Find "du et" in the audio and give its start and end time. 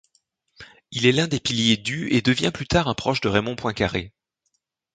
1.77-2.23